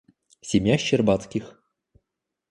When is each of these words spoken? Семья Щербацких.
Семья 0.41 0.79
Щербацких. 0.79 1.61